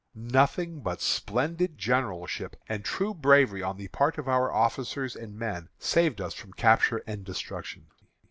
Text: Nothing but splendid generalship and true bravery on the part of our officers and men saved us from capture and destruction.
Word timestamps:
Nothing 0.15 0.79
but 0.81 0.99
splendid 0.99 1.77
generalship 1.77 2.55
and 2.67 2.83
true 2.83 3.13
bravery 3.13 3.61
on 3.61 3.77
the 3.77 3.87
part 3.89 4.17
of 4.17 4.27
our 4.27 4.51
officers 4.51 5.15
and 5.15 5.37
men 5.37 5.69
saved 5.77 6.19
us 6.19 6.33
from 6.33 6.53
capture 6.53 7.03
and 7.05 7.23
destruction. 7.23 7.85